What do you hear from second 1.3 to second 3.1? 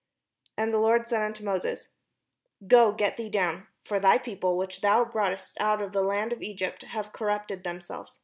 Moses: "Go,